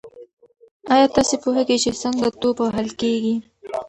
ایا 0.93 1.07
تاسي 1.15 1.35
پوهېږئ 1.43 1.77
چې 1.83 1.91
څنګه 2.01 2.27
توپ 2.41 2.57
وهل 2.61 2.87
کیږي؟ 2.99 3.35